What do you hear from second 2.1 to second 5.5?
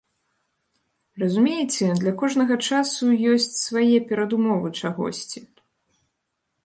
кожнага часу ёсць свае перадумовы чагосьці.